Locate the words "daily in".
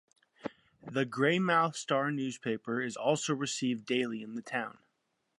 3.85-4.33